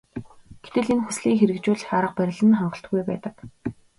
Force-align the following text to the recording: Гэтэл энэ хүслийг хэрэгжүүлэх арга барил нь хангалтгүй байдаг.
Гэтэл 0.63 0.87
энэ 0.93 1.03
хүслийг 1.05 1.37
хэрэгжүүлэх 1.39 1.89
арга 1.97 2.13
барил 2.17 2.43
нь 2.47 2.57
хангалтгүй 2.59 3.01
байдаг. 3.09 3.35